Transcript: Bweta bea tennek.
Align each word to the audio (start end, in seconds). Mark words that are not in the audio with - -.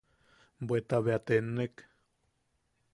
Bweta 0.69 0.97
bea 1.05 1.19
tennek. 1.27 1.75